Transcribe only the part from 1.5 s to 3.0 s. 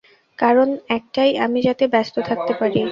যাতে ব্যস্ত থাকতে পারি।